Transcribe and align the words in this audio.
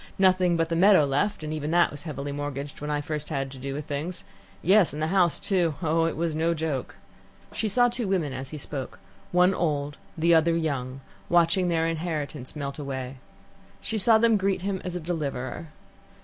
Nothing 0.17 0.57
but 0.57 0.69
the 0.69 0.75
meadow 0.75 1.05
left, 1.05 1.43
and 1.43 1.53
even 1.53 1.69
that 1.69 1.91
was 1.91 2.01
heavily 2.01 2.31
mortgaged 2.31 2.81
when 2.81 2.89
I 2.89 3.01
first 3.01 3.29
had 3.29 3.51
to 3.51 3.59
do 3.59 3.75
with 3.75 3.85
things 3.85 4.23
yes, 4.63 4.93
and 4.93 4.99
the 4.99 5.09
house 5.13 5.39
too. 5.39 5.75
Oh, 5.83 6.05
it 6.05 6.15
was 6.17 6.33
no 6.35 6.55
joke." 6.55 6.95
She 7.53 7.67
saw 7.67 7.87
two 7.87 8.07
women 8.07 8.33
as 8.33 8.49
he 8.49 8.57
spoke, 8.57 8.97
one 9.31 9.53
old, 9.53 9.97
the 10.17 10.33
other 10.33 10.55
young, 10.55 11.01
watching 11.29 11.67
their 11.67 11.85
inheritance 11.87 12.55
melt 12.55 12.79
away. 12.79 13.17
She 13.79 13.99
saw 13.99 14.17
them 14.17 14.37
greet 14.37 14.63
him 14.63 14.81
as 14.83 14.95
a 14.95 14.99
deliverer. 14.99 15.67